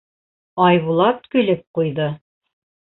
Айбулат 0.69 1.31
көлөп 1.37 1.65
ҡуйҙы. 1.79 2.13